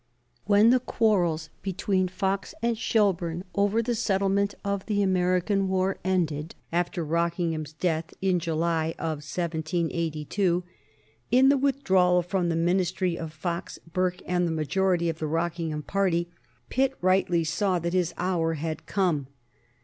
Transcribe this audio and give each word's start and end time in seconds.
When 0.45 0.71
the 0.71 0.79
quarrels 0.79 1.51
between 1.61 2.07
Fox 2.07 2.55
and 2.63 2.75
Shelburne 2.75 3.43
over 3.53 3.83
the 3.83 3.93
settlement 3.93 4.55
of 4.65 4.83
the 4.87 5.03
American 5.03 5.67
war 5.67 5.99
ended 6.03 6.55
after 6.71 7.05
Rockingham's 7.05 7.73
death 7.73 8.11
in 8.19 8.39
July, 8.39 8.95
1782, 8.97 10.63
in 11.29 11.49
the 11.49 11.57
withdrawal 11.57 12.23
from 12.23 12.49
the 12.49 12.55
Ministry 12.55 13.15
of 13.15 13.31
Fox, 13.31 13.77
Burke, 13.93 14.23
and 14.25 14.47
the 14.47 14.51
majority 14.51 15.07
of 15.07 15.19
the 15.19 15.27
Rockingham 15.27 15.83
party, 15.83 16.31
Pitt 16.71 16.95
rightly 17.01 17.43
saw 17.43 17.77
that 17.77 17.93
his 17.93 18.15
hour 18.17 18.55
had 18.55 18.87
come. 18.87 19.27